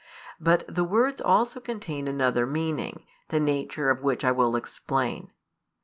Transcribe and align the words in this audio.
But 0.39 0.65
the 0.67 0.83
words 0.83 1.21
also 1.21 1.59
contain 1.59 2.07
another 2.07 2.47
meaning, 2.47 3.05
the 3.27 3.39
nature 3.39 3.91
of 3.91 4.01
which 4.01 4.25
I 4.25 4.31
will 4.31 4.55
explain. 4.55 5.29